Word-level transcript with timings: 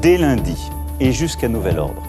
Dès 0.00 0.16
lundi 0.16 0.70
et 1.00 1.10
jusqu'à 1.10 1.48
nouvel 1.48 1.80
ordre, 1.80 2.02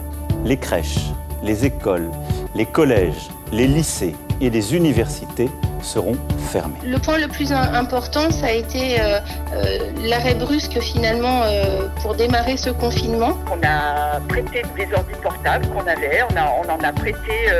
les 0.44 0.56
crèches, 0.56 1.10
les 1.42 1.64
écoles, 1.64 2.08
les 2.54 2.64
collèges, 2.64 3.30
les 3.50 3.66
lycées 3.66 4.14
et 4.40 4.48
les 4.48 4.76
universités 4.76 5.50
seront 5.82 6.16
fermés. 6.38 6.78
Le 6.84 6.98
point 6.98 7.18
le 7.18 7.26
plus 7.26 7.50
important, 7.50 8.30
ça 8.30 8.46
a 8.46 8.52
été 8.52 9.00
euh, 9.00 9.18
euh, 9.54 9.90
l'arrêt 10.04 10.36
brusque 10.36 10.78
finalement 10.78 11.42
euh, 11.42 11.88
pour 12.00 12.14
démarrer 12.14 12.56
ce 12.56 12.70
confinement. 12.70 13.36
On 13.50 13.58
a 13.66 14.20
prêté 14.28 14.62
des 14.76 14.86
ordi 14.94 15.14
portables 15.20 15.66
qu'on 15.70 15.80
avait, 15.80 16.20
on, 16.30 16.70
en 16.70 16.84
a 16.84 16.92
prêté 16.92 17.50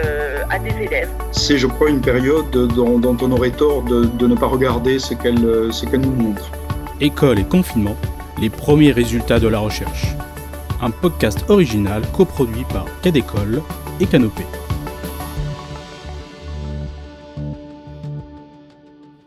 à 0.49 0.61
des 0.61 0.85
élèves. 0.85 1.11
C'est, 1.33 1.59
je 1.59 1.67
crois, 1.67 1.91
une 1.91 2.03
période 2.03 2.51
dont, 2.53 3.01
on 3.21 3.33
aurait 3.33 3.51
tort 3.51 3.83
de, 3.83 4.27
ne 4.27 4.35
pas 4.37 4.47
regarder 4.47 5.01
ce 5.01 5.15
qu'elle, 5.15 5.73
ce 5.73 5.87
qu'elle 5.87 6.03
nous 6.03 6.12
montre. 6.12 6.53
École 7.01 7.41
et 7.41 7.45
confinement, 7.45 7.97
les 8.41 8.48
premiers 8.48 8.93
résultats 8.93 9.38
de 9.38 9.48
la 9.48 9.59
recherche. 9.59 10.06
Un 10.80 10.91
podcast 10.91 11.45
original 11.51 12.02
coproduit 12.12 12.65
par 12.65 12.87
Cadécole 13.02 13.62
et 14.01 14.06
Canopée. 14.06 14.46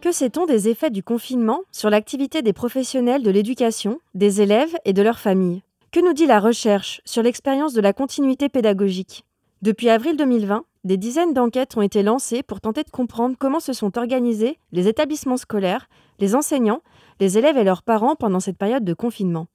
Que 0.01 0.11
sait-on 0.11 0.47
des 0.47 0.67
effets 0.67 0.89
du 0.89 1.03
confinement 1.03 1.61
sur 1.71 1.91
l'activité 1.91 2.41
des 2.41 2.53
professionnels 2.53 3.21
de 3.21 3.29
l'éducation, 3.29 3.99
des 4.15 4.41
élèves 4.41 4.75
et 4.83 4.93
de 4.93 5.01
leurs 5.03 5.19
familles? 5.19 5.61
Que 5.91 6.03
nous 6.03 6.13
dit 6.13 6.25
la 6.25 6.39
recherche 6.39 7.01
sur 7.05 7.21
l'expérience 7.21 7.73
de 7.73 7.81
la 7.81 7.93
continuité 7.93 8.49
pédagogique? 8.49 9.25
Depuis 9.61 9.89
avril 9.89 10.17
2020, 10.17 10.65
des 10.83 10.97
dizaines 10.97 11.33
d'enquêtes 11.33 11.77
ont 11.77 11.81
été 11.81 12.03
lancées 12.03 12.43
pour 12.43 12.59
tenter 12.59 12.83
de 12.83 12.89
comprendre 12.89 13.35
comment 13.39 13.59
se 13.59 13.73
sont 13.73 13.97
organisés 13.97 14.57
les 14.71 14.87
établissements 14.87 15.37
scolaires, 15.37 15.87
les 16.19 16.35
enseignants, 16.35 16.81
les 17.19 17.37
élèves 17.37 17.57
et 17.57 17.63
leurs 17.63 17.83
parents 17.83 18.15
pendant 18.15 18.39
cette 18.39 18.57
période 18.57 18.83
de 18.83 18.93
confinement. 18.93 19.47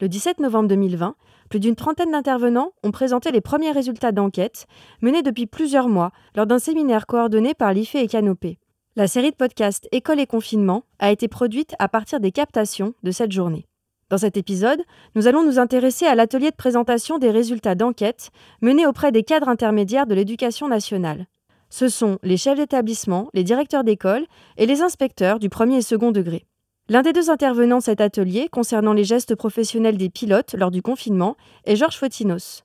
Le 0.00 0.08
17 0.08 0.40
novembre 0.40 0.68
2020, 0.68 1.14
plus 1.50 1.60
d'une 1.60 1.76
trentaine 1.76 2.12
d'intervenants 2.12 2.72
ont 2.82 2.90
présenté 2.90 3.32
les 3.32 3.40
premiers 3.40 3.72
résultats 3.72 4.12
d'enquête 4.12 4.66
menés 5.02 5.22
depuis 5.22 5.46
plusieurs 5.46 5.88
mois 5.88 6.10
lors 6.34 6.46
d'un 6.46 6.58
séminaire 6.58 7.06
coordonné 7.06 7.54
par 7.54 7.74
l'IFE 7.74 7.96
et 7.96 8.06
Canopé. 8.06 8.58
La 8.96 9.06
série 9.06 9.30
de 9.30 9.36
podcasts 9.36 9.88
École 9.92 10.20
et 10.20 10.26
confinement 10.26 10.84
a 10.98 11.10
été 11.10 11.28
produite 11.28 11.74
à 11.78 11.88
partir 11.88 12.18
des 12.18 12.32
captations 12.32 12.94
de 13.02 13.10
cette 13.10 13.32
journée. 13.32 13.66
Dans 14.10 14.18
cet 14.18 14.36
épisode, 14.36 14.82
nous 15.14 15.28
allons 15.28 15.44
nous 15.44 15.58
intéresser 15.58 16.06
à 16.06 16.14
l'atelier 16.14 16.50
de 16.50 16.56
présentation 16.56 17.18
des 17.18 17.30
résultats 17.30 17.76
d'enquête 17.76 18.30
menés 18.60 18.86
auprès 18.86 19.12
des 19.12 19.22
cadres 19.22 19.48
intermédiaires 19.48 20.06
de 20.06 20.14
l'éducation 20.14 20.66
nationale. 20.66 21.26
Ce 21.70 21.88
sont 21.88 22.18
les 22.22 22.36
chefs 22.36 22.58
d'établissement, 22.58 23.30
les 23.32 23.44
directeurs 23.44 23.84
d'école 23.84 24.26
et 24.56 24.66
les 24.66 24.82
inspecteurs 24.82 25.38
du 25.38 25.48
premier 25.48 25.78
et 25.78 25.82
second 25.82 26.10
degré. 26.10 26.44
L'un 26.88 27.02
des 27.02 27.12
deux 27.12 27.30
intervenants 27.30 27.78
de 27.78 27.84
cet 27.84 28.00
atelier 28.00 28.48
concernant 28.50 28.92
les 28.92 29.04
gestes 29.04 29.36
professionnels 29.36 29.96
des 29.96 30.10
pilotes 30.10 30.54
lors 30.58 30.72
du 30.72 30.82
confinement 30.82 31.36
est 31.64 31.76
Georges 31.76 31.96
Fotinos. 31.96 32.64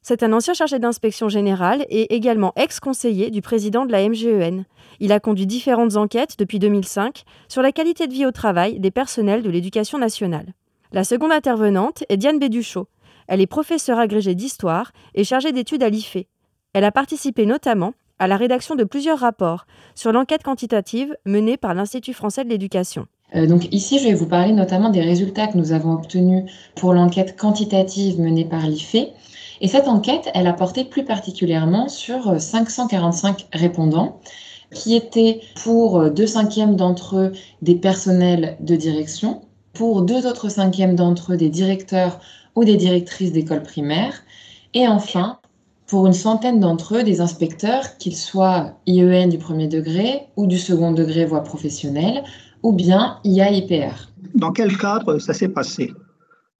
C'est 0.00 0.22
un 0.22 0.32
ancien 0.32 0.54
chargé 0.54 0.78
d'inspection 0.78 1.28
générale 1.28 1.84
et 1.88 2.14
également 2.14 2.52
ex-conseiller 2.54 3.30
du 3.30 3.42
président 3.42 3.86
de 3.86 3.90
la 3.90 4.08
MGEN. 4.08 4.64
Il 5.00 5.10
a 5.10 5.18
conduit 5.18 5.46
différentes 5.46 5.96
enquêtes 5.96 6.38
depuis 6.38 6.60
2005 6.60 7.24
sur 7.48 7.62
la 7.62 7.72
qualité 7.72 8.06
de 8.06 8.12
vie 8.12 8.26
au 8.26 8.30
travail 8.30 8.78
des 8.78 8.92
personnels 8.92 9.42
de 9.42 9.50
l'éducation 9.50 9.98
nationale. 9.98 10.54
La 10.92 11.02
seconde 11.02 11.32
intervenante 11.32 12.04
est 12.08 12.16
Diane 12.16 12.38
Béduchot. 12.38 12.86
Elle 13.26 13.40
est 13.40 13.46
professeure 13.46 13.98
agrégée 13.98 14.36
d'histoire 14.36 14.92
et 15.14 15.24
chargée 15.24 15.50
d'études 15.50 15.82
à 15.82 15.88
l'IFE. 15.88 16.18
Elle 16.74 16.84
a 16.84 16.92
participé 16.92 17.46
notamment 17.46 17.94
à 18.18 18.26
la 18.26 18.36
rédaction 18.36 18.74
de 18.74 18.84
plusieurs 18.84 19.18
rapports 19.18 19.66
sur 19.94 20.12
l'enquête 20.12 20.42
quantitative 20.42 21.16
menée 21.24 21.56
par 21.56 21.74
l'Institut 21.74 22.14
français 22.14 22.44
de 22.44 22.48
l'éducation. 22.48 23.06
Euh, 23.34 23.46
donc 23.46 23.72
ici, 23.72 23.98
je 23.98 24.04
vais 24.04 24.14
vous 24.14 24.28
parler 24.28 24.52
notamment 24.52 24.90
des 24.90 25.00
résultats 25.00 25.46
que 25.46 25.58
nous 25.58 25.72
avons 25.72 25.94
obtenus 25.94 26.44
pour 26.74 26.92
l'enquête 26.92 27.36
quantitative 27.38 28.20
menée 28.20 28.44
par 28.44 28.66
l'IFE 28.66 29.12
et 29.60 29.68
cette 29.68 29.88
enquête, 29.88 30.28
elle 30.34 30.46
a 30.46 30.52
porté 30.52 30.84
plus 30.84 31.04
particulièrement 31.04 31.88
sur 31.88 32.40
545 32.40 33.46
répondants 33.52 34.20
qui 34.72 34.96
étaient 34.96 35.40
pour 35.62 36.10
deux 36.10 36.26
cinquièmes 36.26 36.76
d'entre 36.76 37.16
eux 37.16 37.32
des 37.62 37.76
personnels 37.76 38.56
de 38.60 38.74
direction, 38.74 39.42
pour 39.72 40.02
deux 40.02 40.26
autres 40.26 40.48
cinquièmes 40.48 40.96
d'entre 40.96 41.32
eux 41.32 41.36
des 41.36 41.48
directeurs 41.48 42.18
ou 42.56 42.64
des 42.64 42.76
directrices 42.76 43.32
d'école 43.32 43.62
primaire, 43.62 44.22
et 44.74 44.88
enfin 44.88 45.38
pour 45.86 46.06
une 46.06 46.12
centaine 46.12 46.60
d'entre 46.60 46.96
eux 46.96 47.02
des 47.02 47.20
inspecteurs, 47.20 47.98
qu'ils 47.98 48.16
soient 48.16 48.78
IEN 48.86 49.28
du 49.28 49.38
premier 49.38 49.68
degré 49.68 50.22
ou 50.36 50.46
du 50.46 50.58
second 50.58 50.92
degré 50.92 51.26
voie 51.26 51.42
professionnelle, 51.42 52.22
ou 52.62 52.72
bien 52.72 53.18
IA-IPR. 53.24 54.10
Dans 54.34 54.52
quel 54.52 54.76
cadre 54.76 55.18
ça 55.18 55.34
s'est 55.34 55.48
passé? 55.48 55.92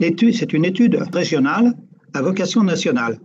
C'est 0.01 0.53
une 0.53 0.67
étude 0.67 1.03
régionale 1.13 1.75
à 2.13 2.21
vocation 2.21 2.63
nationale. 2.63 3.19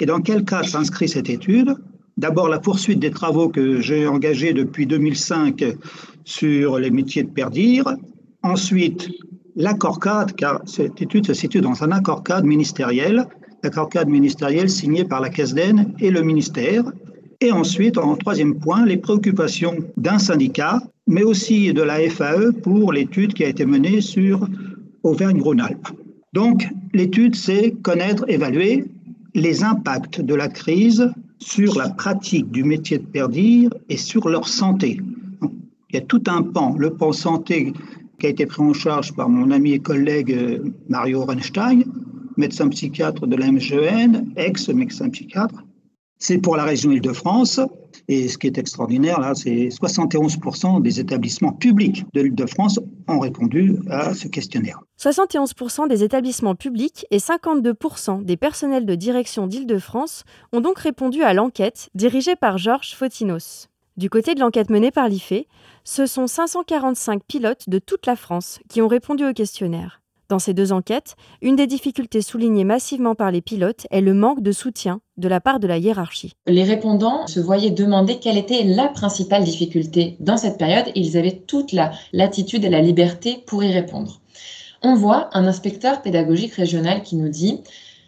Et 0.00 0.06
dans 0.06 0.20
quel 0.20 0.44
cas 0.44 0.62
s'inscrit 0.62 1.08
cette 1.08 1.30
étude? 1.30 1.74
D'abord, 2.18 2.48
la 2.48 2.58
poursuite 2.58 2.98
des 2.98 3.10
travaux 3.10 3.48
que 3.48 3.80
j'ai 3.80 4.06
engagés 4.06 4.52
depuis 4.52 4.86
2005 4.86 5.64
sur 6.24 6.78
les 6.78 6.90
métiers 6.90 7.22
de 7.22 7.30
perdir. 7.30 7.96
Ensuite, 8.42 9.08
l'accord 9.54 9.98
cadre, 9.98 10.34
car 10.34 10.60
cette 10.66 11.00
étude 11.00 11.26
se 11.26 11.32
situe 11.32 11.62
dans 11.62 11.82
un 11.82 11.90
accord 11.92 12.22
cadre 12.22 12.46
ministériel, 12.46 13.26
l'accord 13.62 13.88
cadre 13.88 14.10
ministériel 14.10 14.70
signé 14.70 15.04
par 15.04 15.20
la 15.20 15.28
CASDEN 15.28 15.94
et 16.00 16.10
le 16.10 16.22
ministère. 16.22 16.84
Et 17.40 17.52
ensuite, 17.52 17.98
en 17.98 18.16
troisième 18.16 18.58
point, 18.58 18.86
les 18.86 18.96
préoccupations 18.96 19.76
d'un 19.96 20.18
syndicat, 20.18 20.80
mais 21.06 21.22
aussi 21.22 21.72
de 21.72 21.82
la 21.82 21.98
FAE 22.08 22.52
pour 22.62 22.92
l'étude 22.92 23.34
qui 23.34 23.44
a 23.44 23.48
été 23.48 23.66
menée 23.66 24.00
sur 24.00 24.48
Auvergne-Rhône-Alpes. 25.02 25.88
Donc, 26.32 26.66
l'étude, 26.92 27.34
c'est 27.34 27.72
connaître, 27.82 28.24
évaluer 28.28 28.84
les 29.34 29.62
impacts 29.62 30.20
de 30.20 30.34
la 30.34 30.48
crise 30.48 31.10
sur 31.38 31.78
la 31.78 31.90
pratique 31.90 32.50
du 32.50 32.64
métier 32.64 32.98
de 32.98 33.04
perdir 33.04 33.70
et 33.88 33.96
sur 33.96 34.28
leur 34.28 34.48
santé. 34.48 35.00
Il 35.90 35.94
y 35.94 35.98
a 35.98 36.00
tout 36.00 36.22
un 36.26 36.42
pan, 36.42 36.74
le 36.78 36.90
pan 36.90 37.12
santé 37.12 37.72
qui 38.18 38.26
a 38.26 38.30
été 38.30 38.46
pris 38.46 38.62
en 38.62 38.72
charge 38.72 39.12
par 39.14 39.28
mon 39.28 39.50
ami 39.50 39.72
et 39.72 39.78
collègue 39.78 40.32
euh, 40.32 40.72
Mario 40.88 41.24
Renstein, 41.24 41.84
médecin 42.36 42.68
psychiatre 42.68 43.26
de 43.26 43.36
la 43.36 43.50
MGN, 43.50 44.32
ex-médecin 44.36 45.08
psychiatre. 45.10 45.64
C'est 46.18 46.38
pour 46.38 46.56
la 46.56 46.64
région 46.64 46.90
Île-de-France. 46.90 47.60
Et 48.08 48.28
ce 48.28 48.38
qui 48.38 48.46
est 48.46 48.56
extraordinaire, 48.56 49.20
là, 49.20 49.34
c'est 49.34 49.68
71% 49.68 50.80
des 50.80 51.00
établissements 51.00 51.52
publics 51.52 52.04
de 52.14 52.20
l'Île-de-France 52.22 52.78
ont 53.08 53.18
répondu 53.18 53.76
à 53.90 54.14
ce 54.14 54.28
questionnaire. 54.28 54.80
71% 55.00 55.88
des 55.88 56.04
établissements 56.04 56.54
publics 56.54 57.04
et 57.10 57.18
52% 57.18 58.24
des 58.24 58.36
personnels 58.36 58.86
de 58.86 58.94
direction 58.94 59.46
d'Île-de-France 59.46 60.24
ont 60.52 60.60
donc 60.60 60.78
répondu 60.78 61.22
à 61.22 61.34
l'enquête 61.34 61.90
dirigée 61.94 62.36
par 62.36 62.58
Georges 62.58 62.94
Fotinos. 62.94 63.68
Du 63.96 64.08
côté 64.08 64.34
de 64.34 64.40
l'enquête 64.40 64.70
menée 64.70 64.90
par 64.90 65.08
l'IFE, 65.08 65.46
ce 65.84 66.06
sont 66.06 66.26
545 66.26 67.22
pilotes 67.24 67.68
de 67.68 67.78
toute 67.78 68.06
la 68.06 68.14
France 68.14 68.60
qui 68.68 68.82
ont 68.82 68.88
répondu 68.88 69.24
au 69.24 69.32
questionnaire. 69.32 70.00
Dans 70.28 70.40
ces 70.40 70.54
deux 70.54 70.72
enquêtes, 70.72 71.14
une 71.40 71.54
des 71.54 71.68
difficultés 71.68 72.20
soulignées 72.20 72.64
massivement 72.64 73.14
par 73.14 73.30
les 73.30 73.40
pilotes 73.40 73.86
est 73.92 74.00
le 74.00 74.12
manque 74.12 74.42
de 74.42 74.50
soutien 74.50 75.00
de 75.16 75.28
la 75.28 75.40
part 75.40 75.60
de 75.60 75.68
la 75.68 75.78
hiérarchie. 75.78 76.32
Les 76.48 76.64
répondants 76.64 77.28
se 77.28 77.38
voyaient 77.38 77.70
demander 77.70 78.18
quelle 78.18 78.36
était 78.36 78.64
la 78.64 78.88
principale 78.88 79.44
difficulté 79.44 80.16
dans 80.18 80.36
cette 80.36 80.58
période 80.58 80.88
et 80.88 81.00
ils 81.00 81.16
avaient 81.16 81.42
toute 81.46 81.70
la 81.70 81.92
latitude 82.12 82.64
et 82.64 82.70
la 82.70 82.80
liberté 82.80 83.44
pour 83.46 83.62
y 83.62 83.72
répondre. 83.72 84.20
On 84.82 84.96
voit 84.96 85.30
un 85.32 85.46
inspecteur 85.46 86.02
pédagogique 86.02 86.54
régional 86.54 87.02
qui 87.02 87.14
nous 87.14 87.28
dit 87.28 87.60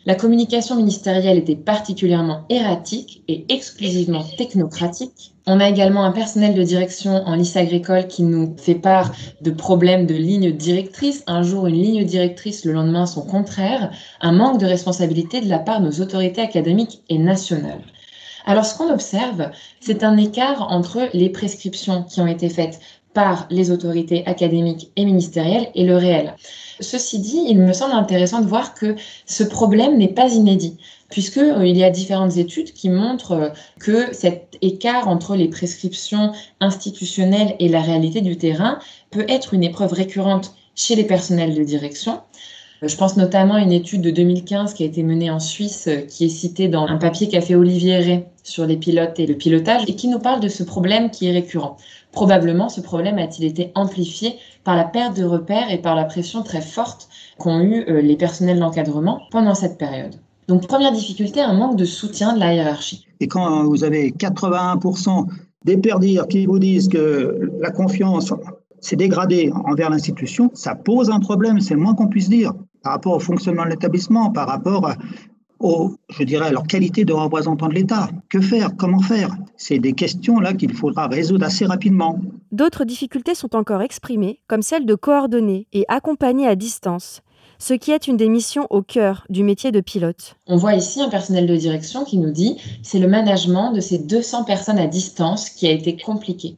la 0.08 0.14
communication 0.14 0.74
ministérielle 0.74 1.36
était 1.36 1.54
particulièrement 1.54 2.46
erratique 2.48 3.22
et 3.28 3.44
exclusivement 3.50 4.24
technocratique. 4.38 5.34
On 5.46 5.60
a 5.60 5.68
également 5.68 6.02
un 6.02 6.12
personnel 6.12 6.54
de 6.54 6.62
direction 6.62 7.10
en 7.26 7.34
lycée 7.34 7.58
agricole 7.58 8.06
qui 8.06 8.22
nous 8.22 8.56
fait 8.56 8.74
part 8.74 9.12
de 9.42 9.50
problèmes 9.50 10.06
de 10.06 10.14
ligne 10.14 10.52
directrice. 10.52 11.24
Un 11.26 11.42
jour, 11.42 11.66
une 11.66 11.74
ligne 11.74 12.04
directrice, 12.04 12.64
le 12.64 12.72
lendemain, 12.72 13.04
son 13.04 13.20
contraire. 13.20 13.90
Un 14.22 14.32
manque 14.32 14.58
de 14.58 14.64
responsabilité 14.64 15.42
de 15.42 15.48
la 15.50 15.58
part 15.58 15.82
de 15.82 15.88
nos 15.88 16.00
autorités 16.00 16.40
académiques 16.40 17.02
et 17.10 17.18
nationales. 17.18 17.82
Alors, 18.46 18.64
ce 18.64 18.78
qu'on 18.78 18.90
observe, 18.90 19.50
c'est 19.78 20.04
un 20.04 20.16
écart 20.16 20.72
entre 20.72 21.10
les 21.12 21.28
prescriptions 21.28 22.04
qui 22.04 22.22
ont 22.22 22.26
été 22.26 22.48
faites 22.48 22.80
par 23.14 23.46
les 23.50 23.70
autorités 23.70 24.26
académiques 24.26 24.90
et 24.96 25.04
ministérielles 25.04 25.70
et 25.74 25.84
le 25.84 25.96
réel. 25.96 26.34
Ceci 26.80 27.18
dit, 27.18 27.44
il 27.48 27.58
me 27.58 27.72
semble 27.72 27.94
intéressant 27.94 28.40
de 28.40 28.46
voir 28.46 28.74
que 28.74 28.94
ce 29.26 29.42
problème 29.42 29.98
n'est 29.98 30.12
pas 30.12 30.32
inédit 30.32 30.76
puisqu'il 31.10 31.42
euh, 31.42 31.66
y 31.66 31.84
a 31.84 31.90
différentes 31.90 32.36
études 32.36 32.72
qui 32.72 32.88
montrent 32.90 33.32
euh, 33.32 33.48
que 33.80 34.12
cet 34.12 34.56
écart 34.60 35.08
entre 35.08 35.36
les 35.36 35.48
prescriptions 35.48 36.32
institutionnelles 36.60 37.56
et 37.58 37.68
la 37.68 37.80
réalité 37.80 38.20
du 38.20 38.36
terrain 38.36 38.78
peut 39.10 39.24
être 39.28 39.54
une 39.54 39.64
épreuve 39.64 39.92
récurrente 39.92 40.54
chez 40.74 40.94
les 40.94 41.04
personnels 41.04 41.54
de 41.54 41.64
direction. 41.64 42.20
Euh, 42.82 42.88
je 42.88 42.96
pense 42.96 43.16
notamment 43.16 43.54
à 43.54 43.60
une 43.60 43.72
étude 43.72 44.02
de 44.02 44.10
2015 44.10 44.74
qui 44.74 44.82
a 44.82 44.86
été 44.86 45.02
menée 45.02 45.30
en 45.30 45.40
Suisse, 45.40 45.88
qui 46.08 46.26
est 46.26 46.30
citée 46.30 46.68
dans 46.68 46.86
un 46.86 46.96
papier 46.96 47.28
qu'a 47.28 47.40
fait 47.40 47.54
Olivier 47.54 47.98
Ray 47.98 48.24
sur 48.42 48.66
les 48.66 48.76
pilotes 48.76 49.18
et 49.18 49.26
le 49.26 49.34
pilotage, 49.34 49.82
et 49.88 49.94
qui 49.94 50.08
nous 50.08 50.18
parle 50.18 50.40
de 50.40 50.48
ce 50.48 50.62
problème 50.62 51.10
qui 51.10 51.26
est 51.26 51.32
récurrent. 51.32 51.76
Probablement, 52.12 52.68
ce 52.68 52.80
problème 52.80 53.18
a-t-il 53.18 53.44
été 53.44 53.70
amplifié 53.74 54.36
par 54.64 54.76
la 54.76 54.84
perte 54.84 55.16
de 55.16 55.24
repères 55.24 55.70
et 55.70 55.78
par 55.78 55.94
la 55.94 56.04
pression 56.04 56.42
très 56.42 56.62
forte 56.62 57.08
qu'ont 57.38 57.60
eu 57.60 57.84
euh, 57.88 58.00
les 58.00 58.16
personnels 58.16 58.58
d'encadrement 58.58 59.20
pendant 59.30 59.54
cette 59.54 59.78
période. 59.78 60.14
Donc, 60.48 60.66
première 60.66 60.92
difficulté, 60.92 61.40
un 61.40 61.52
manque 61.52 61.76
de 61.76 61.84
soutien 61.84 62.34
de 62.34 62.40
la 62.40 62.54
hiérarchie. 62.54 63.06
Et 63.20 63.28
quand 63.28 63.64
vous 63.64 63.84
avez 63.84 64.10
81% 64.12 65.26
des 65.64 65.76
perdirs 65.76 66.26
qui 66.28 66.46
vous 66.46 66.58
disent 66.58 66.88
que 66.88 67.50
la 67.60 67.70
confiance 67.70 68.32
s'est 68.80 68.96
dégradée 68.96 69.50
envers 69.66 69.90
l'institution, 69.90 70.50
ça 70.54 70.74
pose 70.74 71.10
un 71.10 71.20
problème, 71.20 71.60
c'est 71.60 71.74
le 71.74 71.80
moins 71.80 71.94
qu'on 71.94 72.06
puisse 72.06 72.30
dire, 72.30 72.54
par 72.82 72.92
rapport 72.92 73.14
au 73.14 73.20
fonctionnement 73.20 73.64
de 73.64 73.70
l'établissement, 73.70 74.30
par 74.30 74.48
rapport 74.48 74.92
au, 75.60 75.96
je 76.08 76.22
dirais, 76.22 76.50
leur 76.52 76.64
qualité 76.66 77.04
de 77.04 77.12
représentant 77.12 77.68
de 77.68 77.74
l'État. 77.74 78.08
Que 78.28 78.40
faire? 78.40 78.76
Comment 78.76 79.00
faire? 79.00 79.36
C'est 79.56 79.78
des 79.78 79.92
questions 79.92 80.38
là 80.38 80.52
qu'il 80.52 80.72
faudra 80.72 81.06
résoudre 81.08 81.44
assez 81.44 81.66
rapidement. 81.66 82.18
D'autres 82.52 82.84
difficultés 82.84 83.34
sont 83.34 83.56
encore 83.56 83.82
exprimées, 83.82 84.40
comme 84.46 84.62
celle 84.62 84.86
de 84.86 84.94
coordonner 84.94 85.66
et 85.72 85.84
accompagner 85.88 86.46
à 86.46 86.54
distance, 86.54 87.22
ce 87.58 87.74
qui 87.74 87.90
est 87.90 88.06
une 88.06 88.16
des 88.16 88.28
missions 88.28 88.66
au 88.70 88.82
cœur 88.82 89.26
du 89.30 89.42
métier 89.42 89.72
de 89.72 89.80
pilote. 89.80 90.36
On 90.46 90.56
voit 90.56 90.74
ici 90.74 91.02
un 91.02 91.08
personnel 91.08 91.46
de 91.46 91.56
direction 91.56 92.04
qui 92.04 92.18
nous 92.18 92.30
dit 92.30 92.56
c'est 92.82 93.00
le 93.00 93.08
management 93.08 93.72
de 93.72 93.80
ces 93.80 93.98
200 93.98 94.44
personnes 94.44 94.78
à 94.78 94.86
distance 94.86 95.50
qui 95.50 95.66
a 95.66 95.72
été 95.72 95.96
compliqué. 95.96 96.56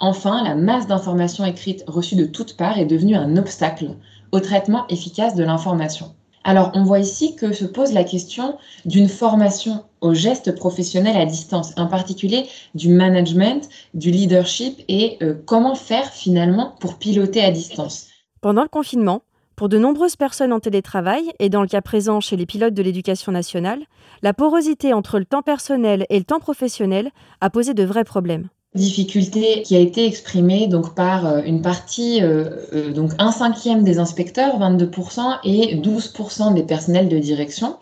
Enfin, 0.00 0.42
la 0.42 0.54
masse 0.54 0.86
d'informations 0.86 1.44
écrites 1.44 1.84
reçues 1.86 2.16
de 2.16 2.26
toutes 2.26 2.56
parts 2.56 2.78
est 2.78 2.84
devenue 2.84 3.14
un 3.14 3.36
obstacle 3.36 3.90
au 4.34 4.40
traitement 4.40 4.84
efficace 4.88 5.36
de 5.36 5.44
l'information. 5.44 6.12
Alors, 6.42 6.72
on 6.74 6.82
voit 6.82 6.98
ici 6.98 7.36
que 7.36 7.52
se 7.52 7.64
pose 7.64 7.92
la 7.92 8.04
question 8.04 8.58
d'une 8.84 9.08
formation 9.08 9.84
aux 10.00 10.12
gestes 10.12 10.54
professionnels 10.56 11.16
à 11.16 11.24
distance, 11.24 11.72
en 11.78 11.86
particulier 11.86 12.44
du 12.74 12.88
management, 12.88 13.66
du 13.94 14.10
leadership 14.10 14.82
et 14.88 15.16
euh, 15.22 15.34
comment 15.46 15.76
faire 15.76 16.06
finalement 16.06 16.74
pour 16.80 16.98
piloter 16.98 17.42
à 17.42 17.50
distance. 17.50 18.08
Pendant 18.42 18.62
le 18.62 18.68
confinement, 18.68 19.22
pour 19.56 19.68
de 19.68 19.78
nombreuses 19.78 20.16
personnes 20.16 20.52
en 20.52 20.60
télétravail, 20.60 21.32
et 21.38 21.48
dans 21.48 21.62
le 21.62 21.68
cas 21.68 21.80
présent 21.80 22.20
chez 22.20 22.36
les 22.36 22.44
pilotes 22.44 22.74
de 22.74 22.82
l'éducation 22.82 23.30
nationale, 23.30 23.84
la 24.20 24.34
porosité 24.34 24.92
entre 24.92 25.20
le 25.20 25.24
temps 25.24 25.42
personnel 25.42 26.06
et 26.10 26.18
le 26.18 26.24
temps 26.24 26.40
professionnel 26.40 27.10
a 27.40 27.50
posé 27.50 27.72
de 27.72 27.84
vrais 27.84 28.04
problèmes 28.04 28.48
difficulté 28.74 29.62
qui 29.62 29.76
a 29.76 29.78
été 29.78 30.04
exprimée 30.04 30.68
par 30.96 31.26
euh, 31.26 31.42
une 31.44 31.62
partie, 31.62 32.22
euh, 32.22 32.50
euh, 32.72 32.92
donc 32.92 33.12
un 33.18 33.30
cinquième 33.30 33.84
des 33.84 33.98
inspecteurs, 33.98 34.58
22%, 34.58 35.38
et 35.44 35.76
12% 35.76 36.54
des 36.54 36.64
personnels 36.64 37.08
de 37.08 37.18
direction. 37.18 37.76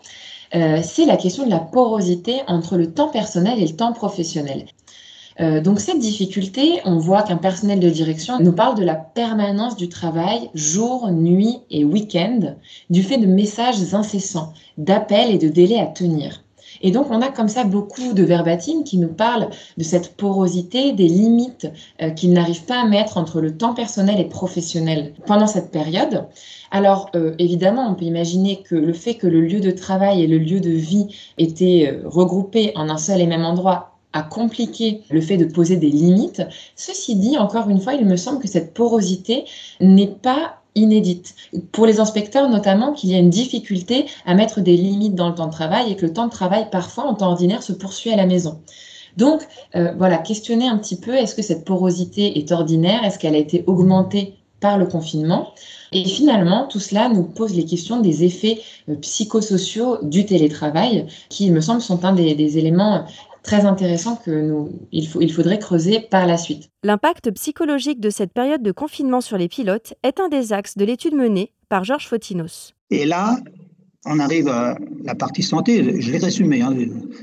c'est 0.51 1.05
la 1.07 1.17
question 1.17 1.45
de 1.45 1.49
la 1.49 1.59
porosité 1.59 2.41
entre 2.47 2.77
le 2.77 2.93
temps 2.93 3.07
personnel 3.07 3.57
et 3.59 3.65
le 3.65 3.75
temps 3.75 3.91
professionnel. 3.91 4.65
donc 5.39 5.79
cette 5.79 5.97
difficulté, 5.97 6.79
on 6.85 6.99
voit 6.99 7.23
qu'un 7.23 7.37
personnel 7.37 7.79
de 7.79 7.89
direction 7.89 8.39
nous 8.39 8.53
parle 8.53 8.77
de 8.77 8.83
la 8.83 8.93
permanence 8.93 9.75
du 9.75 9.89
travail 9.89 10.51
jour, 10.53 11.09
nuit 11.09 11.57
et 11.71 11.83
week-end, 11.83 12.55
du 12.91 13.01
fait 13.01 13.17
de 13.17 13.25
messages 13.25 13.95
incessants, 13.95 14.53
d'appels 14.77 15.31
et 15.31 15.39
de 15.39 15.49
délais 15.49 15.79
à 15.79 15.87
tenir. 15.87 16.42
Et 16.83 16.91
donc, 16.91 17.07
on 17.09 17.21
a 17.21 17.29
comme 17.29 17.47
ça 17.47 17.63
beaucoup 17.63 18.13
de 18.13 18.23
verbatim 18.23 18.83
qui 18.83 18.97
nous 18.97 19.07
parlent 19.07 19.49
de 19.77 19.83
cette 19.83 20.15
porosité, 20.15 20.91
des 20.91 21.07
limites 21.07 21.67
euh, 22.01 22.09
qu'ils 22.11 22.33
n'arrivent 22.33 22.65
pas 22.65 22.81
à 22.81 22.85
mettre 22.85 23.17
entre 23.17 23.41
le 23.41 23.57
temps 23.57 23.73
personnel 23.73 24.19
et 24.19 24.25
professionnel 24.25 25.13
pendant 25.25 25.47
cette 25.47 25.71
période. 25.71 26.25
Alors, 26.71 27.09
euh, 27.15 27.33
évidemment, 27.39 27.89
on 27.89 27.95
peut 27.95 28.05
imaginer 28.05 28.61
que 28.61 28.75
le 28.75 28.93
fait 28.93 29.15
que 29.15 29.27
le 29.27 29.41
lieu 29.41 29.61
de 29.61 29.71
travail 29.71 30.21
et 30.21 30.27
le 30.27 30.37
lieu 30.37 30.59
de 30.59 30.71
vie 30.71 31.07
étaient 31.37 31.89
euh, 31.91 32.07
regroupés 32.07 32.73
en 32.75 32.89
un 32.89 32.97
seul 32.97 33.21
et 33.21 33.27
même 33.27 33.45
endroit 33.45 33.93
a 34.11 34.21
compliqué 34.21 35.01
le 35.09 35.21
fait 35.21 35.37
de 35.37 35.45
poser 35.45 35.77
des 35.77 35.89
limites. 35.89 36.43
Ceci 36.75 37.15
dit, 37.15 37.37
encore 37.37 37.69
une 37.69 37.79
fois, 37.79 37.93
il 37.95 38.05
me 38.05 38.15
semble 38.15 38.39
que 38.39 38.47
cette 38.47 38.73
porosité 38.73 39.45
n'est 39.79 40.07
pas 40.07 40.62
inédite. 40.75 41.35
Pour 41.71 41.85
les 41.85 41.99
inspecteurs 41.99 42.49
notamment, 42.49 42.93
qu'il 42.93 43.11
y 43.11 43.15
a 43.15 43.19
une 43.19 43.29
difficulté 43.29 44.05
à 44.25 44.33
mettre 44.33 44.61
des 44.61 44.75
limites 44.75 45.15
dans 45.15 45.29
le 45.29 45.35
temps 45.35 45.47
de 45.47 45.51
travail 45.51 45.91
et 45.91 45.95
que 45.95 46.05
le 46.05 46.13
temps 46.13 46.25
de 46.25 46.31
travail 46.31 46.67
parfois 46.71 47.05
en 47.05 47.13
temps 47.13 47.29
ordinaire 47.29 47.63
se 47.63 47.73
poursuit 47.73 48.11
à 48.11 48.15
la 48.15 48.25
maison. 48.25 48.59
Donc 49.17 49.47
euh, 49.75 49.93
voilà, 49.97 50.17
questionner 50.17 50.67
un 50.67 50.77
petit 50.77 50.95
peu, 50.95 51.13
est-ce 51.13 51.35
que 51.35 51.41
cette 51.41 51.65
porosité 51.65 52.39
est 52.39 52.51
ordinaire? 52.51 53.03
Est-ce 53.03 53.19
qu'elle 53.19 53.35
a 53.35 53.39
été 53.39 53.63
augmentée 53.67 54.35
par 54.59 54.77
le 54.77 54.85
confinement? 54.85 55.53
Et 55.91 56.05
finalement, 56.05 56.67
tout 56.67 56.79
cela 56.79 57.09
nous 57.09 57.23
pose 57.23 57.53
les 57.55 57.65
questions 57.65 57.99
des 57.99 58.23
effets 58.23 58.61
euh, 58.89 58.95
psychosociaux 58.95 59.99
du 60.01 60.25
télétravail, 60.25 61.05
qui, 61.29 61.45
il 61.45 61.53
me 61.53 61.61
semble, 61.61 61.81
sont 61.81 62.03
un 62.05 62.13
des, 62.13 62.33
des 62.33 62.57
éléments 62.57 63.05
très 63.43 63.65
intéressant 63.65 64.15
que 64.15 64.31
nous, 64.31 64.71
il, 64.91 65.07
faut, 65.07 65.21
il 65.21 65.31
faudrait 65.31 65.59
creuser 65.59 65.99
par 65.99 66.25
la 66.25 66.37
suite. 66.37 66.69
L'impact 66.83 67.31
psychologique 67.31 67.99
de 67.99 68.09
cette 68.09 68.33
période 68.33 68.63
de 68.63 68.71
confinement 68.71 69.21
sur 69.21 69.37
les 69.37 69.49
pilotes 69.49 69.93
est 70.01 70.19
un 70.19 70.29
des 70.29 70.53
axes 70.53 70.77
de 70.77 70.85
l'étude 70.85 71.13
menée 71.13 71.51
par 71.69 71.83
Georges 71.83 72.07
Fotinos. 72.07 72.73
Et 72.89 73.05
là, 73.05 73.37
on 74.05 74.19
arrive 74.19 74.47
à 74.47 74.77
la 75.03 75.15
partie 75.15 75.43
santé. 75.43 76.01
Je 76.01 76.11
l'ai 76.11 76.17
résumé, 76.17 76.61
hein. 76.61 76.73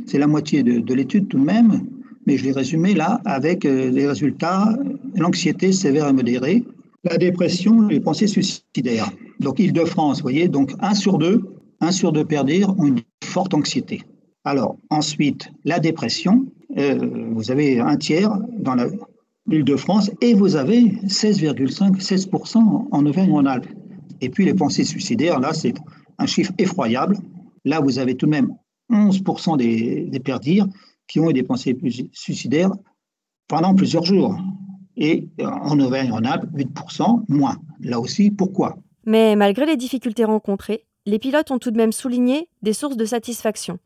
c'est 0.06 0.18
la 0.18 0.26
moitié 0.26 0.62
de, 0.62 0.94
l'étude 0.94 1.28
tout 1.28 1.38
de 1.38 1.44
même, 1.44 1.86
mais 2.26 2.36
je 2.36 2.44
l'ai 2.44 2.52
résumé 2.52 2.94
là 2.94 3.20
avec 3.24 3.64
euh, 3.64 3.90
les 3.90 4.06
résultats 4.06 4.76
l'anxiété 5.14 5.72
sévère 5.72 6.08
et 6.08 6.12
modérée, 6.12 6.64
la 7.04 7.16
dépression, 7.16 7.82
les 7.88 8.00
pensées 8.00 8.26
suicidaires. 8.26 9.10
Donc 9.40 9.58
Île-de-France, 9.58 10.18
vous 10.18 10.22
voyez, 10.22 10.48
donc 10.48 10.72
un 10.80 10.94
sur 10.94 11.18
deux, 11.18 11.42
un 11.80 11.92
sur 11.92 12.12
deux 12.12 12.24
perdire 12.24 12.70
ont 12.78 12.86
une 12.86 13.00
forte 13.24 13.54
anxiété. 13.54 14.02
Alors, 14.44 14.76
ensuite, 14.88 15.50
la 15.64 15.80
dépression, 15.80 16.46
euh, 16.78 17.28
vous 17.32 17.50
avez 17.50 17.78
un 17.78 17.96
tiers 17.96 18.30
dans 18.58 18.74
l'île 19.46 19.64
de 19.64 19.76
France 19.76 20.10
et 20.22 20.32
vous 20.32 20.56
avez 20.56 20.80
16,5, 21.04 22.00
16% 22.00 22.88
en 22.90 23.06
Auvergne-Rhône-Alpes. 23.06 23.68
Et 24.22 24.30
puis 24.30 24.44
les 24.44 24.54
pensées 24.54 24.84
suicidaires, 24.84 25.40
là, 25.40 25.52
c'est 25.52 25.74
un 26.18 26.26
chiffre 26.26 26.52
effroyable. 26.58 27.18
Là, 27.64 27.80
vous 27.80 27.98
avez 27.98 28.14
tout 28.14 28.26
de 28.26 28.30
même 28.30 28.54
11% 28.90 29.58
des, 29.58 30.06
des 30.08 30.20
perdirs 30.20 30.66
qui 31.06 31.20
ont 31.20 31.28
eu 31.28 31.34
des 31.34 31.42
pensées 31.42 31.76
suicidaires 32.12 32.72
pendant 33.46 33.74
plusieurs 33.74 34.04
jours. 34.04 34.38
Et 34.96 35.28
euh, 35.40 35.46
en 35.46 35.78
Auvergne-Rhône-Alpes, 35.80 36.46
8% 36.54 37.24
moins. 37.28 37.58
Là 37.80 38.00
aussi, 38.00 38.30
pourquoi? 38.30 38.78
Mais 39.04 39.36
malgré 39.36 39.66
les 39.66 39.76
difficultés 39.76 40.24
rencontrées, 40.24 40.86
les 41.04 41.18
pilotes 41.18 41.50
ont 41.50 41.58
tout 41.58 41.70
de 41.70 41.76
même 41.76 41.92
souligné 41.92 42.48
des 42.62 42.72
sources 42.72 42.96
de 42.96 43.04
satisfaction 43.04 43.78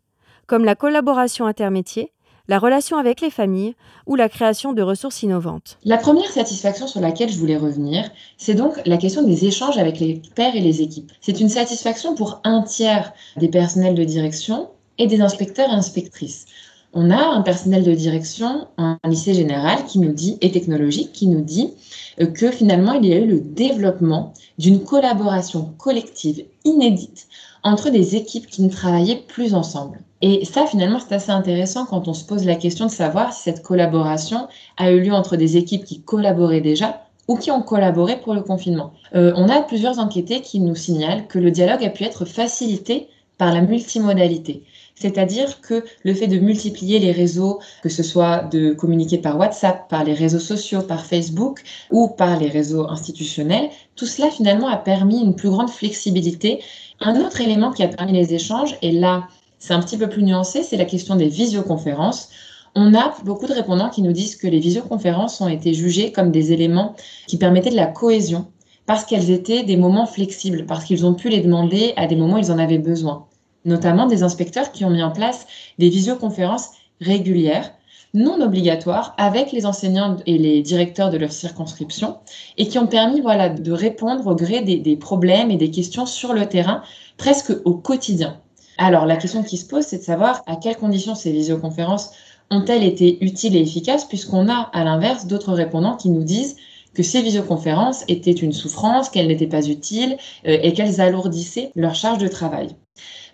comme 0.46 0.64
la 0.64 0.74
collaboration 0.74 1.46
intermétier, 1.46 2.12
la 2.48 2.58
relation 2.58 2.98
avec 2.98 3.20
les 3.20 3.30
familles 3.30 3.74
ou 4.06 4.16
la 4.16 4.28
création 4.28 4.72
de 4.72 4.82
ressources 4.82 5.22
innovantes. 5.22 5.78
La 5.84 5.96
première 5.96 6.30
satisfaction 6.30 6.86
sur 6.86 7.00
laquelle 7.00 7.30
je 7.30 7.38
voulais 7.38 7.56
revenir, 7.56 8.10
c'est 8.36 8.54
donc 8.54 8.74
la 8.84 8.98
question 8.98 9.22
des 9.22 9.46
échanges 9.46 9.78
avec 9.78 9.98
les 9.98 10.20
pairs 10.34 10.54
et 10.54 10.60
les 10.60 10.82
équipes. 10.82 11.12
C'est 11.20 11.40
une 11.40 11.48
satisfaction 11.48 12.14
pour 12.14 12.40
un 12.44 12.62
tiers 12.62 13.12
des 13.36 13.48
personnels 13.48 13.94
de 13.94 14.04
direction 14.04 14.68
et 14.98 15.06
des 15.06 15.20
inspecteurs 15.20 15.70
et 15.70 15.74
inspectrices. 15.74 16.46
On 16.92 17.10
a 17.10 17.16
un 17.16 17.42
personnel 17.42 17.82
de 17.82 17.92
direction, 17.92 18.68
un 18.78 18.98
lycée 19.04 19.34
général 19.34 19.84
qui 19.86 19.98
nous 19.98 20.12
dit, 20.12 20.38
et 20.40 20.52
technologique, 20.52 21.12
qui 21.12 21.26
nous 21.26 21.40
dit 21.40 21.72
euh, 22.20 22.26
que 22.26 22.52
finalement 22.52 22.92
il 22.92 23.06
y 23.06 23.12
a 23.12 23.18
eu 23.18 23.26
le 23.26 23.40
développement 23.40 24.32
d'une 24.58 24.84
collaboration 24.84 25.74
collective 25.76 26.44
inédite 26.64 27.26
entre 27.64 27.90
des 27.90 28.14
équipes 28.14 28.46
qui 28.46 28.62
ne 28.62 28.70
travaillaient 28.70 29.24
plus 29.26 29.54
ensemble. 29.54 29.98
Et 30.20 30.44
ça, 30.44 30.66
finalement, 30.66 30.98
c'est 31.00 31.14
assez 31.14 31.32
intéressant 31.32 31.86
quand 31.86 32.08
on 32.08 32.14
se 32.14 32.24
pose 32.24 32.44
la 32.44 32.54
question 32.54 32.86
de 32.86 32.90
savoir 32.90 33.32
si 33.32 33.42
cette 33.42 33.62
collaboration 33.62 34.48
a 34.76 34.90
eu 34.90 35.00
lieu 35.00 35.12
entre 35.12 35.36
des 35.36 35.56
équipes 35.56 35.84
qui 35.84 36.00
collaboraient 36.02 36.60
déjà 36.60 37.00
ou 37.26 37.36
qui 37.36 37.50
ont 37.50 37.62
collaboré 37.62 38.20
pour 38.20 38.34
le 38.34 38.42
confinement. 38.42 38.92
Euh, 39.14 39.32
on 39.36 39.48
a 39.48 39.62
plusieurs 39.62 39.98
enquêtés 39.98 40.42
qui 40.42 40.60
nous 40.60 40.74
signalent 40.74 41.26
que 41.26 41.38
le 41.38 41.50
dialogue 41.50 41.84
a 41.84 41.90
pu 41.90 42.04
être 42.04 42.26
facilité 42.26 43.08
par 43.38 43.52
la 43.52 43.62
multimodalité. 43.62 44.62
C'est-à-dire 44.94 45.60
que 45.60 45.84
le 46.04 46.14
fait 46.14 46.28
de 46.28 46.38
multiplier 46.38 46.98
les 47.00 47.10
réseaux, 47.10 47.60
que 47.82 47.88
ce 47.88 48.02
soit 48.02 48.44
de 48.44 48.72
communiquer 48.72 49.18
par 49.18 49.38
WhatsApp, 49.38 49.88
par 49.88 50.04
les 50.04 50.14
réseaux 50.14 50.38
sociaux, 50.38 50.82
par 50.82 51.04
Facebook 51.04 51.62
ou 51.90 52.08
par 52.08 52.38
les 52.38 52.48
réseaux 52.48 52.88
institutionnels, 52.88 53.70
tout 53.96 54.06
cela 54.06 54.30
finalement 54.30 54.68
a 54.68 54.76
permis 54.76 55.20
une 55.20 55.34
plus 55.34 55.50
grande 55.50 55.70
flexibilité. 55.70 56.62
Un 57.00 57.20
autre 57.20 57.40
élément 57.40 57.72
qui 57.72 57.82
a 57.82 57.88
permis 57.88 58.12
les 58.12 58.34
échanges, 58.34 58.76
et 58.82 58.92
là 58.92 59.26
c'est 59.58 59.72
un 59.72 59.80
petit 59.80 59.96
peu 59.96 60.08
plus 60.08 60.22
nuancé, 60.22 60.62
c'est 60.62 60.76
la 60.76 60.84
question 60.84 61.16
des 61.16 61.28
visioconférences. 61.28 62.28
On 62.76 62.94
a 62.94 63.14
beaucoup 63.24 63.46
de 63.46 63.52
répondants 63.52 63.88
qui 63.88 64.02
nous 64.02 64.12
disent 64.12 64.36
que 64.36 64.46
les 64.46 64.58
visioconférences 64.58 65.40
ont 65.40 65.48
été 65.48 65.74
jugées 65.74 66.12
comme 66.12 66.30
des 66.30 66.52
éléments 66.52 66.94
qui 67.26 67.38
permettaient 67.38 67.70
de 67.70 67.76
la 67.76 67.86
cohésion 67.86 68.46
parce 68.86 69.04
qu'elles 69.04 69.30
étaient 69.30 69.62
des 69.62 69.76
moments 69.76 70.06
flexibles, 70.06 70.66
parce 70.66 70.84
qu'ils 70.84 71.06
ont 71.06 71.14
pu 71.14 71.30
les 71.30 71.40
demander 71.40 71.94
à 71.96 72.06
des 72.06 72.16
moments 72.16 72.34
où 72.34 72.38
ils 72.38 72.52
en 72.52 72.58
avaient 72.58 72.78
besoin. 72.78 73.26
Notamment 73.64 74.06
des 74.06 74.22
inspecteurs 74.22 74.72
qui 74.72 74.84
ont 74.84 74.90
mis 74.90 75.02
en 75.02 75.10
place 75.10 75.46
des 75.78 75.88
visioconférences 75.88 76.70
régulières, 77.00 77.72
non 78.14 78.40
obligatoires, 78.40 79.14
avec 79.18 79.50
les 79.50 79.66
enseignants 79.66 80.16
et 80.26 80.38
les 80.38 80.62
directeurs 80.62 81.10
de 81.10 81.18
leur 81.18 81.32
circonscription, 81.32 82.18
et 82.58 82.68
qui 82.68 82.78
ont 82.78 82.86
permis 82.86 83.20
voilà, 83.20 83.48
de 83.48 83.72
répondre 83.72 84.26
au 84.28 84.34
gré 84.34 84.62
des, 84.62 84.96
problèmes 84.96 85.50
et 85.50 85.56
des 85.56 85.70
questions 85.70 86.06
sur 86.06 86.32
le 86.32 86.46
terrain, 86.46 86.82
presque 87.16 87.52
au 87.64 87.74
quotidien. 87.74 88.38
Alors, 88.78 89.06
la 89.06 89.16
question 89.16 89.42
qui 89.42 89.56
se 89.56 89.66
pose, 89.66 89.84
c'est 89.84 89.98
de 89.98 90.02
savoir 90.02 90.42
à 90.46 90.56
quelles 90.56 90.76
conditions 90.76 91.14
ces 91.14 91.32
visioconférences 91.32 92.10
ont-elles 92.50 92.84
été 92.84 93.24
utiles 93.24 93.56
et 93.56 93.60
efficaces 93.60 94.04
puisqu'on 94.04 94.48
a 94.48 94.70
à 94.72 94.84
l'inverse 94.84 95.26
d'autres 95.26 95.52
répondants 95.52 95.96
qui 95.96 96.10
nous 96.10 96.24
disent 96.24 96.56
que 96.92 97.02
ces 97.02 97.22
visioconférences 97.22 98.04
étaient 98.06 98.30
une 98.30 98.52
souffrance, 98.52 99.10
qu'elles 99.10 99.26
n'étaient 99.26 99.46
pas 99.46 99.66
utiles 99.66 100.16
euh, 100.46 100.58
et 100.62 100.72
qu'elles 100.72 101.00
alourdissaient 101.00 101.72
leur 101.74 101.94
charge 101.94 102.18
de 102.18 102.28
travail. 102.28 102.68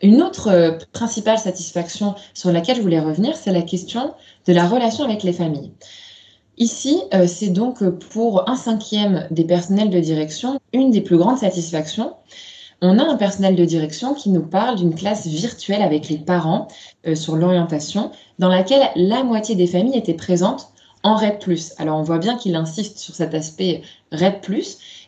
Une 0.03 0.23
autre 0.23 0.49
euh, 0.49 0.79
principale 0.93 1.39
satisfaction 1.39 2.15
sur 2.33 2.51
laquelle 2.53 2.77
je 2.77 2.83
voulais 2.83 3.01
revenir, 3.01 3.37
c'est 3.37 3.53
la 3.53 3.63
question 3.63 4.15
de 4.47 4.53
la 4.53 4.67
relation 4.67 5.05
avec 5.05 5.23
les 5.23 5.33
familles. 5.33 5.73
Ici, 6.57 7.03
euh, 7.13 7.27
c'est 7.27 7.51
donc 7.51 7.85
pour 8.11 8.49
un 8.49 8.57
cinquième 8.57 9.27
des 9.31 9.45
personnels 9.45 9.91
de 9.91 10.01
direction 10.01 10.59
une 10.73 10.91
des 10.91 11.01
plus 11.01 11.19
grandes 11.19 11.39
satisfactions. 11.39 12.15
On 12.83 12.99
a 12.99 13.05
un 13.05 13.17
personnel 13.17 13.57
de 13.57 13.65
direction 13.67 14.15
qui 14.15 14.31
nous 14.31 14.43
parle 14.43 14.77
d'une 14.77 14.95
classe 14.95 15.27
virtuelle 15.27 15.83
avec 15.83 16.09
les 16.09 16.17
parents 16.17 16.69
sur 17.15 17.37
l'orientation, 17.37 18.11
dans 18.39 18.49
laquelle 18.49 18.89
la 18.97 19.23
moitié 19.23 19.55
des 19.55 19.67
familles 19.67 19.99
étaient 19.99 20.15
présentes 20.15 20.71
en 21.03 21.15
RED+. 21.15 21.39
Alors 21.77 21.99
on 21.99 22.03
voit 22.03 22.19
bien 22.19 22.37
qu'il 22.37 22.57
insiste 22.57 22.99
sur 22.99 23.15
cet 23.15 23.35
aspect 23.35 23.83
RED+, 24.13 24.41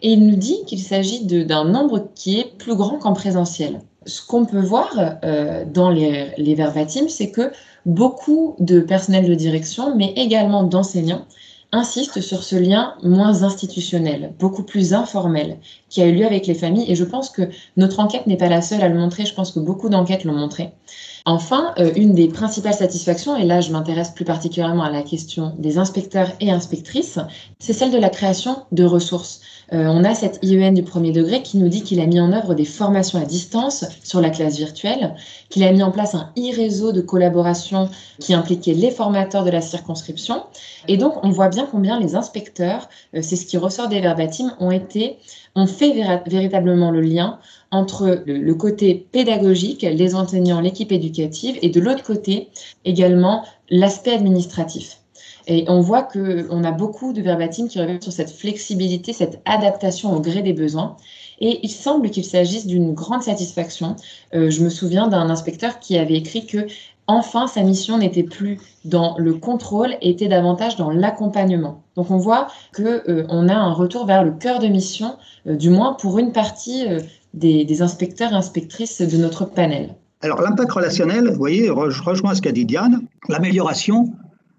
et 0.02 0.12
il 0.12 0.26
nous 0.26 0.36
dit 0.36 0.64
qu'il 0.66 0.80
s'agit 0.80 1.24
d'un 1.24 1.64
nombre 1.64 2.10
qui 2.14 2.40
est 2.40 2.58
plus 2.58 2.76
grand 2.76 2.98
qu'en 2.98 3.14
présentiel. 3.14 3.80
Ce 4.06 4.26
qu'on 4.26 4.44
peut 4.44 4.60
voir 4.60 4.90
euh, 5.24 5.64
dans 5.64 5.90
les, 5.90 6.30
les 6.36 6.56
c'est 7.08 7.30
que 7.30 7.52
beaucoup 7.86 8.56
de 8.58 8.80
personnel 8.80 9.26
de 9.26 9.34
direction, 9.34 9.96
mais 9.96 10.12
également 10.16 10.62
d'enseignants, 10.62 11.26
insistent 11.72 12.20
sur 12.20 12.42
ce 12.44 12.56
lien 12.56 12.94
moins 13.02 13.42
institutionnel, 13.42 14.34
beaucoup 14.38 14.62
plus 14.62 14.92
informel, 14.92 15.56
qui 15.88 16.02
a 16.02 16.06
eu 16.06 16.12
lieu 16.12 16.26
avec 16.26 16.46
les 16.46 16.54
familles. 16.54 16.90
Et 16.90 16.94
je 16.94 17.04
pense 17.04 17.30
que 17.30 17.42
notre 17.76 17.98
enquête 17.98 18.26
n'est 18.26 18.36
pas 18.36 18.48
la 18.48 18.60
seule 18.60 18.82
à 18.82 18.88
le 18.88 18.98
montrer, 18.98 19.24
je 19.24 19.34
pense 19.34 19.52
que 19.52 19.58
beaucoup 19.58 19.88
d'enquêtes 19.88 20.24
l'ont 20.24 20.34
montré. 20.34 20.72
Enfin, 21.24 21.72
euh, 21.78 21.92
une 21.94 22.14
des 22.14 22.26
principales 22.26 22.74
satisfactions, 22.74 23.36
et 23.36 23.44
là 23.44 23.60
je 23.60 23.70
m'intéresse 23.70 24.10
plus 24.10 24.24
particulièrement 24.24 24.82
à 24.82 24.90
la 24.90 25.02
question 25.02 25.54
des 25.56 25.78
inspecteurs 25.78 26.28
et 26.40 26.50
inspectrices, 26.50 27.20
c'est 27.60 27.72
celle 27.72 27.92
de 27.92 27.98
la 27.98 28.08
création 28.08 28.64
de 28.72 28.84
ressources. 28.84 29.40
Euh, 29.72 29.86
on 29.86 30.02
a 30.04 30.14
cette 30.14 30.40
IEN 30.42 30.72
du 30.72 30.82
premier 30.82 31.12
degré 31.12 31.42
qui 31.42 31.58
nous 31.58 31.68
dit 31.68 31.82
qu'il 31.82 32.00
a 32.00 32.06
mis 32.06 32.20
en 32.20 32.32
œuvre 32.32 32.54
des 32.54 32.64
formations 32.64 33.20
à 33.20 33.24
distance 33.24 33.84
sur 34.02 34.20
la 34.20 34.30
classe 34.30 34.56
virtuelle, 34.56 35.14
qu'il 35.48 35.62
a 35.62 35.72
mis 35.72 35.82
en 35.82 35.92
place 35.92 36.14
un 36.14 36.30
e-réseau 36.36 36.90
de 36.90 37.00
collaboration 37.00 37.88
qui 38.18 38.34
impliquait 38.34 38.74
les 38.74 38.90
formateurs 38.90 39.44
de 39.44 39.50
la 39.50 39.60
circonscription. 39.60 40.42
Et 40.88 40.96
donc 40.96 41.14
on 41.22 41.30
voit 41.30 41.48
bien 41.48 41.66
combien 41.70 42.00
les 42.00 42.16
inspecteurs, 42.16 42.88
euh, 43.14 43.22
c'est 43.22 43.36
ce 43.36 43.46
qui 43.46 43.56
ressort 43.56 43.88
des 43.88 44.00
verbatims, 44.00 44.54
ont 44.58 44.72
été 44.72 45.18
ont 45.54 45.66
fait 45.66 45.92
véritablement 46.26 46.90
le 46.90 47.00
lien 47.00 47.38
entre 47.70 48.22
le, 48.26 48.54
côté 48.54 49.06
pédagogique, 49.12 49.82
les 49.82 50.14
enseignants, 50.14 50.60
l'équipe 50.60 50.92
éducative, 50.92 51.58
et 51.62 51.68
de 51.68 51.80
l'autre 51.80 52.02
côté 52.02 52.48
également 52.84 53.44
l'aspect 53.70 54.12
administratif. 54.12 54.98
Et 55.46 55.64
on 55.68 55.80
voit 55.80 56.02
qu'on 56.02 56.64
a 56.64 56.70
beaucoup 56.70 57.12
de 57.12 57.20
verbatim 57.20 57.66
qui 57.68 57.80
reviennent 57.80 58.00
sur 58.00 58.12
cette 58.12 58.30
flexibilité, 58.30 59.12
cette 59.12 59.40
adaptation 59.44 60.14
au 60.14 60.20
gré 60.20 60.42
des 60.42 60.52
besoins. 60.52 60.96
Et 61.40 61.58
il 61.64 61.70
semble 61.70 62.10
qu'il 62.10 62.24
s'agisse 62.24 62.66
d'une 62.66 62.94
grande 62.94 63.22
satisfaction. 63.22 63.96
Euh, 64.34 64.50
je 64.50 64.62
me 64.62 64.70
souviens 64.70 65.08
d'un 65.08 65.28
inspecteur 65.28 65.80
qui 65.80 65.98
avait 65.98 66.14
écrit 66.14 66.46
que 66.46 66.66
enfin 67.12 67.46
sa 67.46 67.62
mission 67.62 67.98
n'était 67.98 68.22
plus 68.22 68.58
dans 68.84 69.16
le 69.18 69.34
contrôle, 69.34 69.96
était 70.00 70.28
davantage 70.28 70.76
dans 70.76 70.90
l'accompagnement. 70.90 71.82
Donc 71.96 72.10
on 72.10 72.16
voit 72.16 72.48
que 72.72 73.08
euh, 73.10 73.26
on 73.28 73.48
a 73.48 73.54
un 73.54 73.72
retour 73.72 74.06
vers 74.06 74.24
le 74.24 74.32
cœur 74.32 74.58
de 74.58 74.66
mission, 74.66 75.16
euh, 75.46 75.56
du 75.56 75.70
moins 75.70 75.94
pour 75.94 76.18
une 76.18 76.32
partie 76.32 76.86
des, 77.34 77.82
inspecteurs 77.82 78.32
et 78.32 78.36
inspectrices 78.36 79.02
de 79.02 79.16
notre 79.16 79.44
panel. 79.44 79.94
Alors 80.22 80.40
l'impact 80.40 80.72
relationnel, 80.72 81.28
vous 81.28 81.38
voyez, 81.38 81.66
je 81.66 82.02
rejoins 82.02 82.34
ce 82.34 82.42
qu'a 82.42 82.52
dit 82.52 82.64
Diane, 82.64 83.02
l'amélioration 83.28 84.12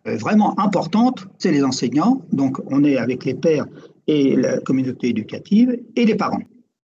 vraiment 0.06 0.60
importante, 0.60 1.26
c'est 1.38 1.52
les 1.52 1.64
enseignants, 1.64 2.22
donc 2.34 2.60
on 2.70 2.84
est 2.84 2.98
avec 2.98 3.24
les 3.24 3.34
pairs 3.34 3.66
et 4.08 4.36
la 4.36 4.60
communauté 4.60 5.10
éducative 5.10 5.80
et 5.96 6.06
les 6.06 6.16
parents. 6.16 6.42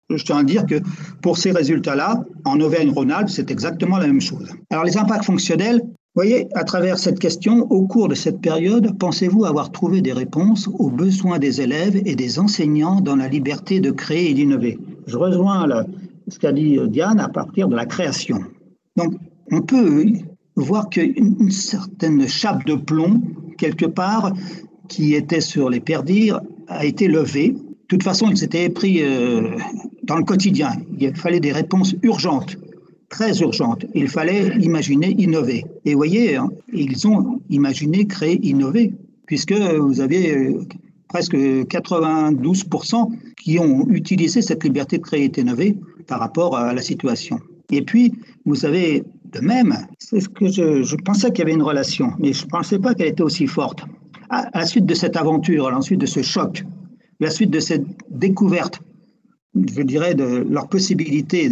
Je 0.10 0.24
tiens 0.24 0.38
à 0.38 0.44
dire 0.44 0.66
que 0.66 0.76
pour 1.22 1.38
ces 1.38 1.52
résultats-là, 1.52 2.24
en 2.46 2.60
Auvergne-Rhône-Alpes, 2.60 3.30
c'est 3.30 3.50
exactement 3.50 3.98
la 3.98 4.08
même 4.08 4.22
chose. 4.22 4.50
Alors 4.70 4.84
les 4.84 4.98
impacts 4.98 5.26
fonctionnels, 5.26 5.82
voyez, 6.14 6.48
à 6.54 6.64
travers 6.64 6.98
cette 6.98 7.20
question, 7.20 7.68
au 7.72 7.88
cours 7.88 8.08
de 8.08 8.16
cette 8.16 8.40
période, 8.40 8.98
pensez-vous 9.00 9.46
avoir 9.46 9.72
trouvé 9.72 10.02
des 10.02 10.14
réponses 10.14 10.70
aux 10.80 10.90
besoins 10.90 11.40
des 11.40 11.60
élèves 11.60 12.02
et 12.06 12.16
des 12.16 12.40
enseignants 12.40 13.02
dans 13.02 13.16
la 13.16 13.28
liberté 13.28 13.80
de 13.80 13.92
créer 13.92 14.30
et 14.30 14.34
d'innover? 14.34 14.80
Je 15.08 15.18
rejoins 15.18 15.68
ce 16.28 16.40
qu'a 16.40 16.52
dit 16.52 16.80
Diane 16.88 17.20
à 17.20 17.28
partir 17.28 17.68
de 17.68 17.76
la 17.76 17.86
création. 17.86 18.40
Donc, 18.96 19.16
on 19.52 19.62
peut 19.62 20.06
voir 20.56 20.90
qu'une 20.90 21.52
certaine 21.52 22.28
chape 22.28 22.66
de 22.66 22.76
plomb, 22.76 23.22
quelque 23.58 23.86
part, 23.86 24.34
qui 24.88 25.16
était 25.16 25.42
sur 25.42 25.70
les 25.70 25.80
perdires, 25.80 26.42
a 26.68 26.86
été 26.86 27.08
levée. 27.08 27.56
De 27.86 27.98
toute 27.98 28.04
façon, 28.04 28.30
ils 28.30 28.38
s'étaient 28.38 28.70
pris 28.70 29.02
euh, 29.02 29.58
dans 30.04 30.16
le 30.16 30.24
quotidien. 30.24 30.72
Il 30.98 31.16
fallait 31.16 31.40
des 31.40 31.52
réponses 31.52 31.96
urgentes 32.02 32.58
très 33.10 33.40
urgente. 33.40 33.86
Il 33.94 34.08
fallait 34.08 34.58
imaginer, 34.60 35.16
innover. 35.18 35.64
Et 35.86 35.92
vous 35.92 35.98
voyez, 35.98 36.36
hein, 36.36 36.50
ils 36.74 37.08
ont 37.08 37.40
imaginé, 37.50 38.06
créé, 38.06 38.40
innover, 38.46 38.94
puisque 39.26 39.54
vous 39.54 40.02
avez 40.02 40.36
euh, 40.36 40.60
presque 41.08 41.36
92% 41.36 43.10
qui 43.42 43.60
ont 43.60 43.88
utilisé 43.90 44.42
cette 44.42 44.64
liberté 44.64 44.98
de 44.98 45.04
créer 45.04 45.26
et 45.26 45.30
d'innover 45.30 45.78
par 46.08 46.20
rapport 46.20 46.58
à 46.58 46.74
la 46.74 46.82
situation. 46.82 47.40
Et 47.72 47.82
puis, 47.82 48.14
vous 48.46 48.66
avez 48.66 49.04
de 49.32 49.40
même, 49.40 49.76
c'est 49.98 50.20
ce 50.20 50.30
que 50.30 50.48
je, 50.48 50.96
pensais 50.98 51.30
qu'il 51.32 51.40
y 51.40 51.42
avait 51.44 51.54
une 51.54 51.64
relation, 51.64 52.12
mais 52.20 52.34
je 52.34 52.46
ne 52.46 52.50
pensais 52.50 52.80
pas 52.80 52.94
qu'elle 52.94 53.08
était 53.08 53.24
aussi 53.24 53.48
forte. 53.48 53.84
À, 54.30 54.50
la 54.54 54.66
suite 54.66 54.86
de 54.86 54.94
cette 54.94 55.18
aventure, 55.18 55.68
à 55.68 55.72
la 55.72 55.82
suite 55.82 56.02
de 56.02 56.06
ce 56.06 56.22
choc, 56.22 56.64
la 57.20 57.30
suite 57.30 57.52
de 57.52 57.60
cette 57.60 57.86
découverte, 58.10 58.82
je 59.56 59.82
dirais, 59.82 60.16
de 60.16 60.46
leur 60.50 60.68
possibilité 60.68 61.50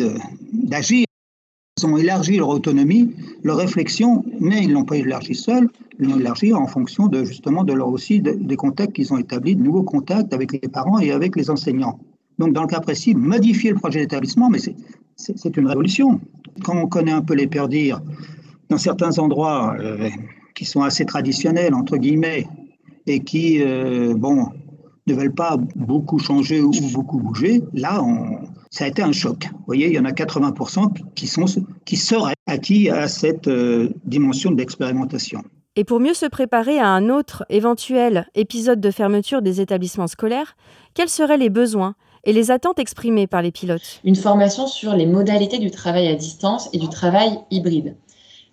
d'agir, 0.52 1.06
ils 1.80 1.86
ont 1.86 1.98
élargi 1.98 2.38
leur 2.38 2.50
autonomie, 2.50 3.12
leur 3.44 3.58
réflexion, 3.58 4.24
mais 4.40 4.64
ils 4.64 4.70
ne 4.70 4.74
l'ont 4.74 4.86
pas 4.86 4.98
élargi 4.98 5.36
seuls, 5.36 5.70
ils 6.00 6.08
l'ont 6.08 6.20
élargi 6.20 6.54
en 6.54 6.68
fonction 6.68 7.08
de 7.08 7.24
justement 7.24 7.64
de 7.64 7.74
leur 7.74 7.90
aussi 7.90 8.22
des 8.22 8.56
contacts 8.56 8.94
qu'ils 8.94 9.12
ont 9.14 9.18
établis, 9.18 9.56
de 9.56 9.64
nouveaux 9.64 9.84
contacts 9.84 10.34
avec 10.34 10.52
les 10.54 10.60
parents 10.70 11.00
et 11.00 11.12
avec 11.12 11.36
les 11.36 11.50
enseignants. 11.50 12.00
Donc 12.40 12.54
dans 12.54 12.62
le 12.62 12.68
cas 12.68 12.80
précis, 12.80 13.16
modifier 13.16 13.72
le 13.72 13.78
projet 13.78 14.02
d'établissement, 14.02 14.50
mais 14.50 14.60
c'est 15.16 15.58
une 15.58 15.68
révolution. 15.68 16.20
Quand 16.64 16.78
on 16.78 16.88
connaît 16.88 17.12
un 17.12 17.22
peu 17.22 17.34
les 17.34 17.48
perdires, 17.48 18.02
dans 18.70 18.78
certains 18.78 19.20
endroits 19.20 19.76
euh, 19.80 20.10
qui 20.56 20.66
sont 20.66 20.82
assez 20.82 21.06
traditionnels, 21.06 21.74
entre 21.74 21.98
guillemets, 21.98 22.48
et 23.06 23.20
qui, 23.20 23.62
euh, 23.62 24.14
bon, 24.16 24.48
ne 25.08 25.14
veulent 25.14 25.34
pas 25.34 25.58
beaucoup 25.76 26.20
changer 26.20 26.62
ou 26.62 26.72
beaucoup 26.94 27.20
bouger, 27.20 27.62
là, 27.74 28.02
on, 28.04 28.40
ça 28.70 28.86
a 28.86 28.88
été 28.88 29.02
un 29.02 29.12
choc. 29.12 29.50
Vous 29.52 29.64
voyez, 29.66 29.88
il 29.88 29.94
y 29.94 30.00
en 30.00 30.06
a 30.06 30.12
80% 30.12 30.94
qui, 31.16 31.28
sont, 31.28 31.46
qui 31.86 31.96
seraient 31.96 32.36
acquis 32.48 32.90
à 32.90 33.08
cette 33.08 33.48
euh, 33.48 33.90
dimension 34.06 34.52
d'expérimentation. 34.52 35.44
Et 35.76 35.84
pour 35.84 36.00
mieux 36.00 36.14
se 36.14 36.28
préparer 36.28 36.80
à 36.80 36.88
un 36.88 37.10
autre 37.10 37.46
éventuel 37.50 38.28
épisode 38.36 38.80
de 38.80 38.92
fermeture 38.92 39.42
des 39.42 39.60
établissements 39.60 40.08
scolaires, 40.08 40.56
quels 40.94 41.10
seraient 41.10 41.38
les 41.38 41.50
besoins 41.50 41.96
et 42.26 42.34
les 42.34 42.52
attentes 42.52 42.80
exprimées 42.80 43.28
par 43.28 43.42
les 43.42 43.52
pilotes? 43.52 44.00
Une 44.04 44.16
formation 44.16 44.68
sur 44.68 44.96
les 44.96 45.08
modalités 45.08 45.58
du 45.58 45.72
travail 45.72 46.08
à 46.08 46.16
distance 46.16 46.70
et 46.74 46.78
du 46.78 46.90
travail 46.90 47.40
hybride. 47.50 47.96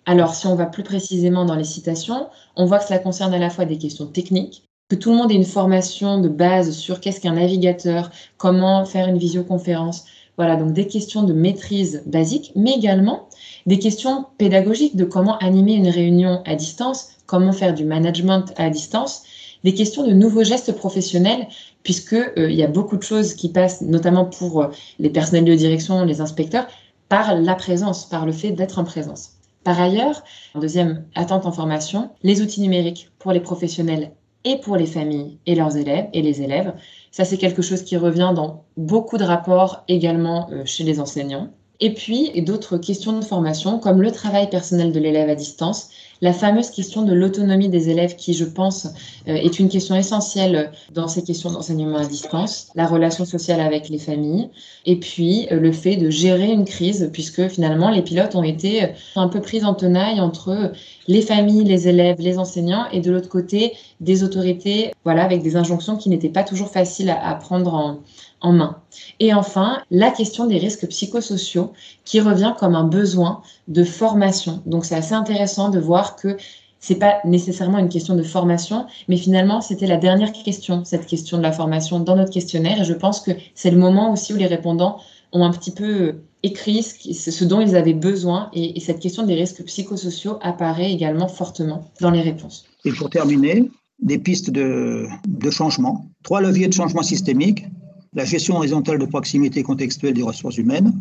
Alors, 0.07 0.33
si 0.33 0.47
on 0.47 0.55
va 0.55 0.65
plus 0.65 0.83
précisément 0.83 1.45
dans 1.45 1.55
les 1.55 1.63
citations, 1.63 2.27
on 2.55 2.65
voit 2.65 2.79
que 2.79 2.85
cela 2.85 2.97
concerne 2.97 3.35
à 3.35 3.39
la 3.39 3.51
fois 3.51 3.65
des 3.65 3.77
questions 3.77 4.07
techniques, 4.07 4.63
que 4.91 4.95
tout 4.97 5.11
le 5.11 5.15
monde 5.15 5.31
ait 5.31 5.35
une 5.35 5.45
formation 5.45 6.19
de 6.19 6.27
base 6.27 6.71
sur 6.71 6.99
qu'est-ce 6.99 7.21
qu'un 7.21 7.35
navigateur, 7.35 8.11
comment 8.37 8.83
faire 8.83 9.07
une 9.07 9.17
visioconférence. 9.17 10.03
Voilà, 10.35 10.57
donc 10.57 10.73
des 10.73 10.85
questions 10.85 11.23
de 11.23 11.31
maîtrise 11.31 12.03
basique, 12.05 12.51
mais 12.57 12.73
également 12.73 13.29
des 13.65 13.79
questions 13.79 14.25
pédagogiques 14.37 14.97
de 14.97 15.05
comment 15.05 15.37
animer 15.37 15.75
une 15.75 15.87
réunion 15.87 16.41
à 16.45 16.55
distance, 16.55 17.11
comment 17.25 17.53
faire 17.53 17.73
du 17.73 17.85
management 17.85 18.53
à 18.57 18.69
distance, 18.69 19.23
des 19.63 19.73
questions 19.73 20.05
de 20.05 20.11
nouveaux 20.11 20.43
gestes 20.43 20.73
professionnels, 20.73 21.47
puisque 21.83 22.11
euh, 22.11 22.49
il 22.49 22.55
y 22.57 22.63
a 22.63 22.67
beaucoup 22.67 22.97
de 22.97 23.03
choses 23.03 23.33
qui 23.33 23.47
passent, 23.47 23.79
notamment 23.79 24.25
pour 24.25 24.61
euh, 24.61 24.67
les 24.99 25.09
personnels 25.09 25.45
de 25.45 25.55
direction, 25.55 26.03
les 26.03 26.19
inspecteurs, 26.19 26.67
par 27.07 27.39
la 27.39 27.55
présence, 27.55 28.03
par 28.03 28.25
le 28.25 28.33
fait 28.33 28.51
d'être 28.51 28.77
en 28.77 28.83
présence. 28.83 29.35
Par 29.63 29.79
ailleurs, 29.79 30.21
deuxième 30.55 31.05
attente 31.15 31.45
en 31.45 31.53
formation, 31.53 32.09
les 32.23 32.41
outils 32.41 32.59
numériques 32.59 33.09
pour 33.19 33.31
les 33.31 33.39
professionnels 33.39 34.11
et 34.43 34.57
pour 34.57 34.77
les 34.77 34.85
familles 34.85 35.39
et 35.45 35.55
leurs 35.55 35.77
élèves 35.77 36.09
et 36.13 36.21
les 36.21 36.41
élèves. 36.41 36.73
Ça, 37.11 37.25
c'est 37.25 37.37
quelque 37.37 37.61
chose 37.61 37.83
qui 37.83 37.97
revient 37.97 38.33
dans 38.35 38.65
beaucoup 38.77 39.17
de 39.17 39.23
rapports 39.23 39.83
également 39.87 40.49
euh, 40.51 40.65
chez 40.65 40.83
les 40.83 40.99
enseignants. 40.99 41.49
Et 41.83 41.93
puis, 41.95 42.31
d'autres 42.43 42.77
questions 42.77 43.17
de 43.17 43.25
formation, 43.25 43.79
comme 43.79 44.03
le 44.03 44.11
travail 44.11 44.49
personnel 44.49 44.91
de 44.91 44.99
l'élève 44.99 45.29
à 45.29 45.35
distance, 45.35 45.89
la 46.21 46.33
fameuse 46.33 46.69
question 46.69 47.01
de 47.01 47.13
l'autonomie 47.13 47.69
des 47.69 47.89
élèves, 47.89 48.15
qui, 48.15 48.35
je 48.35 48.45
pense, 48.45 48.85
euh, 49.27 49.33
est 49.33 49.57
une 49.57 49.67
question 49.67 49.95
essentielle 49.95 50.71
dans 50.93 51.07
ces 51.07 51.23
questions 51.23 51.51
d'enseignement 51.51 51.97
à 51.97 52.05
distance, 52.05 52.67
la 52.75 52.85
relation 52.85 53.25
sociale 53.25 53.59
avec 53.59 53.89
les 53.89 53.97
familles, 53.97 54.49
et 54.85 54.97
puis 54.97 55.47
euh, 55.51 55.59
le 55.59 55.71
fait 55.71 55.95
de 55.95 56.11
gérer 56.11 56.51
une 56.51 56.65
crise, 56.65 57.09
puisque 57.11 57.47
finalement, 57.47 57.89
les 57.89 58.03
pilotes 58.03 58.35
ont 58.35 58.43
été 58.43 58.83
euh, 58.83 58.87
un 59.15 59.27
peu 59.27 59.41
pris 59.41 59.65
en 59.65 59.73
tenaille 59.73 60.19
entre 60.19 60.73
les 61.07 61.23
familles, 61.23 61.63
les 61.63 61.87
élèves, 61.87 62.17
les 62.19 62.37
enseignants, 62.37 62.85
et 62.91 62.99
de 62.99 63.09
l'autre 63.09 63.29
côté, 63.29 63.73
des 63.99 64.23
autorités, 64.23 64.91
voilà, 65.03 65.23
avec 65.23 65.41
des 65.41 65.55
injonctions 65.55 65.97
qui 65.97 66.09
n'étaient 66.09 66.29
pas 66.29 66.43
toujours 66.43 66.69
faciles 66.69 67.09
à, 67.09 67.33
prendre 67.33 67.73
en, 67.73 67.97
en 68.41 68.53
main. 68.53 68.77
Et 69.19 69.33
enfin, 69.33 69.81
la 69.91 70.09
question 70.11 70.47
des 70.47 70.57
risques 70.57 70.87
psychosociaux 70.87 71.73
qui 72.05 72.19
revient 72.19 72.53
comme 72.59 72.75
un 72.75 72.83
besoin 72.83 73.41
de 73.67 73.83
formation. 73.83 74.61
Donc 74.65 74.85
c'est 74.85 74.95
assez 74.95 75.13
intéressant 75.13 75.69
de 75.69 75.79
voir 75.79 76.15
que 76.15 76.37
c'est 76.79 76.95
pas 76.95 77.19
nécessairement 77.25 77.77
une 77.77 77.89
question 77.89 78.15
de 78.15 78.23
formation, 78.23 78.87
mais 79.07 79.17
finalement 79.17 79.61
c'était 79.61 79.85
la 79.85 79.97
dernière 79.97 80.31
question, 80.31 80.83
cette 80.83 81.05
question 81.05 81.37
de 81.37 81.43
la 81.43 81.51
formation 81.51 81.99
dans 81.99 82.15
notre 82.15 82.31
questionnaire. 82.31 82.81
Et 82.81 82.85
je 82.85 82.93
pense 82.93 83.21
que 83.21 83.31
c'est 83.53 83.71
le 83.71 83.77
moment 83.77 84.11
aussi 84.11 84.33
où 84.33 84.37
les 84.37 84.47
répondants 84.47 84.97
ont 85.31 85.43
un 85.43 85.51
petit 85.51 85.71
peu 85.71 86.15
écrit 86.43 86.81
ce 86.81 87.45
dont 87.45 87.61
ils 87.61 87.75
avaient 87.75 87.93
besoin 87.93 88.49
et, 88.53 88.79
cette 88.79 88.99
question 88.99 89.23
des 89.23 89.35
risques 89.35 89.63
psychosociaux 89.63 90.39
apparaît 90.41 90.91
également 90.91 91.27
fortement 91.27 91.85
dans 92.01 92.09
les 92.09 92.21
réponses. 92.21 92.65
Et 92.83 92.91
pour 92.91 93.11
terminer, 93.11 93.69
des 93.99 94.17
pistes 94.17 94.49
de, 94.49 95.05
de 95.27 95.51
changement, 95.51 96.09
trois 96.23 96.41
leviers 96.41 96.67
de 96.67 96.73
changement 96.73 97.03
systémique 97.03 97.65
la 98.13 98.25
gestion 98.25 98.57
horizontale 98.57 98.99
de 98.99 99.05
proximité 99.05 99.63
contextuelle 99.63 100.13
des 100.13 100.23
ressources 100.23 100.57
humaines, 100.57 100.93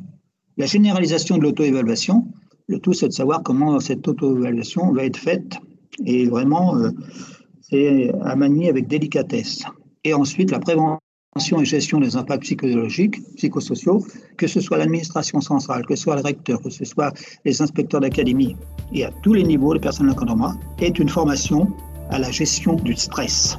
la 0.57 0.67
généralisation 0.67 1.39
de 1.39 1.43
l'auto-évaluation. 1.43 2.27
Le 2.69 2.79
tout, 2.79 2.93
c'est 2.93 3.09
de 3.09 3.13
savoir 3.13 3.43
comment 3.43 3.81
cette 3.81 4.07
auto-évaluation 4.07 4.93
va 4.93 5.05
être 5.05 5.17
faite 5.17 5.57
et 6.05 6.27
vraiment, 6.27 6.77
euh, 6.77 6.91
c'est 7.61 8.13
à 8.23 8.37
manier 8.37 8.69
avec 8.69 8.87
délicatesse. 8.87 9.65
Et 10.05 10.15
ensuite, 10.15 10.51
la 10.51 10.61
prévention 10.61 11.01
et 11.61 11.65
gestion 11.65 12.01
des 12.01 12.17
impacts 12.17 12.43
psychologiques, 12.43 13.21
psychosociaux, 13.37 14.05
que 14.37 14.47
ce 14.47 14.61
soit 14.61 14.79
l'administration 14.79 15.41
centrale, 15.41 15.85
que 15.87 15.95
ce 15.95 16.05
soit 16.05 16.17
le 16.17 16.23
recteur, 16.23 16.61
que 16.63 16.71
ce 16.71 16.85
soit 16.85 17.13
les 17.45 17.61
inspecteurs 17.61 18.01
d'académie, 18.01 18.57
et 18.93 19.05
à 19.05 19.11
tous 19.23 19.35
les 19.35 19.43
niveaux, 19.43 19.75
les 19.75 19.81
personnes 19.81 20.09
d'encadrement, 20.09 20.55
est 20.79 20.99
une 20.99 21.09
formation 21.09 21.69
à 22.11 22.19
la 22.19 22.31
gestion 22.31 22.75
du 22.75 22.97
stress. 22.97 23.59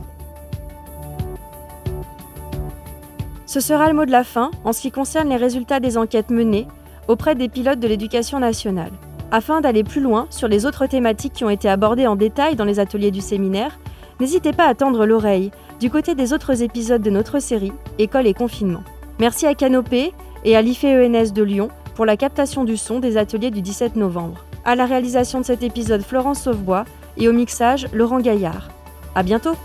Ce 3.52 3.60
sera 3.60 3.90
le 3.90 3.94
mot 3.94 4.06
de 4.06 4.12
la 4.12 4.24
fin 4.24 4.50
en 4.64 4.72
ce 4.72 4.80
qui 4.80 4.92
concerne 4.92 5.28
les 5.28 5.36
résultats 5.36 5.82
des 5.82 5.98
enquêtes 5.98 6.30
menées 6.30 6.68
auprès 7.10 7.36
des 7.36 7.50
pilotes 7.50 7.82
de 7.82 7.88
l'éducation 7.90 8.40
nationale. 8.40 8.94
Afin 9.30 9.60
d'aller 9.60 9.84
plus 9.84 10.00
loin 10.00 10.26
sur 10.30 10.48
les 10.48 10.66
autres 10.66 10.86
thématiques 10.86 11.34
qui 11.34 11.44
ont 11.44 11.50
été 11.50 11.68
abordées 11.68 12.08
en 12.08 12.16
détail 12.16 12.56
dans 12.56 12.64
les 12.64 12.80
ateliers 12.80 13.12
du 13.12 13.20
séminaire, 13.20 13.78
n'hésitez 14.22 14.54
pas 14.54 14.68
à 14.68 14.74
tendre 14.74 15.06
l'oreille 15.06 15.52
du 15.82 15.90
côté 15.90 16.16
des 16.16 16.32
autres 16.32 16.64
épisodes 16.64 17.02
de 17.02 17.10
notre 17.10 17.40
série 17.40 17.74
École 18.00 18.26
et 18.26 18.34
confinement. 18.34 18.86
Merci 19.20 19.46
à 19.48 19.54
Canopé 19.54 20.14
et 20.46 20.56
à 20.56 20.62
l'IFE-ENS 20.62 21.34
de 21.34 21.44
Lyon 21.44 21.68
pour 21.96 22.06
la 22.06 22.16
captation 22.16 22.64
du 22.64 22.78
son 22.78 23.02
des 23.02 23.18
ateliers 23.18 23.52
du 23.52 23.62
17 23.62 23.98
novembre. 23.98 24.46
À 24.64 24.78
la 24.78 24.86
réalisation 24.86 25.42
de 25.42 25.46
cet 25.46 25.62
épisode, 25.62 26.04
Florence 26.04 26.44
Sauvebois 26.44 26.86
et 27.18 27.28
au 27.28 27.34
mixage, 27.34 27.90
Laurent 27.92 28.22
Gaillard. 28.22 28.70
À 29.14 29.24
bientôt! 29.24 29.58